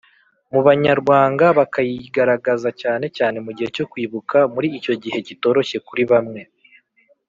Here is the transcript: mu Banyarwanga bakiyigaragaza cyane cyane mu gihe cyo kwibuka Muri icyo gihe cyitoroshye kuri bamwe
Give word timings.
mu 0.51 0.61
Banyarwanga 0.67 1.45
bakiyigaragaza 1.57 2.69
cyane 2.81 3.05
cyane 3.17 3.37
mu 3.45 3.51
gihe 3.57 3.69
cyo 3.77 3.85
kwibuka 3.91 4.37
Muri 4.53 4.67
icyo 4.77 4.93
gihe 5.03 5.17
cyitoroshye 5.25 5.77
kuri 5.87 6.03
bamwe 6.13 6.41